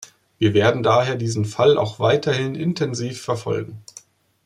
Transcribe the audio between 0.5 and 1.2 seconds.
werden daher